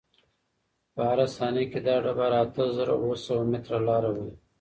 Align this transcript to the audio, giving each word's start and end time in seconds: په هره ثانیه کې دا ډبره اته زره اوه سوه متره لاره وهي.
په 0.93 1.01
هره 1.09 1.25
ثانیه 1.35 1.65
کې 1.71 1.79
دا 1.87 1.95
ډبره 2.03 2.37
اته 2.43 2.63
زره 2.77 2.93
اوه 3.01 3.15
سوه 3.25 3.41
متره 3.51 3.79
لاره 3.87 4.09
وهي. 4.13 4.31